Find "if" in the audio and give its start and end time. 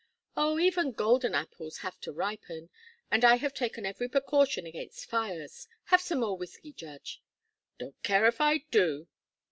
8.25-8.41